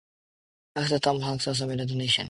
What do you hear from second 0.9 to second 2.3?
Tom Hanks also made a donation.